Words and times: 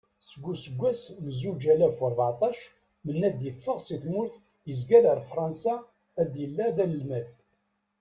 Deg 0.31 0.43
useggas 0.51 1.01
n 1.25 1.25
zuǧ 1.39 1.61
alaf 1.73 1.97
u 2.05 2.07
rbeɛṭac, 2.13 2.57
Menad 3.05 3.39
iffeɣ 3.49 3.77
seg 3.81 3.99
tmurt 4.03 4.33
izger 4.71 5.03
ar 5.11 5.19
Fransa 5.31 5.75
and 6.21 6.33
yella 6.41 6.65
d-analmad. 6.75 7.27